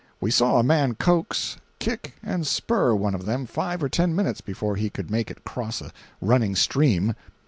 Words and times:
We 0.19 0.31
saw 0.31 0.57
a 0.57 0.63
man 0.63 0.95
coax, 0.95 1.57
kick 1.77 2.15
and 2.23 2.47
spur 2.47 2.95
one 2.95 3.13
of 3.13 3.27
them 3.27 3.45
five 3.45 3.83
or 3.83 3.87
ten 3.87 4.15
minutes 4.15 4.41
before 4.41 4.75
he 4.75 4.89
could 4.89 5.11
make 5.11 5.29
it 5.29 5.43
cross 5.43 5.79
a 5.79 5.91
running 6.19 6.55
stream. 6.55 7.13